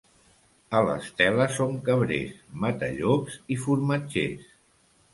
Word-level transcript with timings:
A 0.79 0.81
l'Estela 0.87 1.47
són 1.59 1.77
cabrers, 1.91 2.41
matallops 2.65 3.39
i 3.59 3.63
formatgers. 3.67 4.53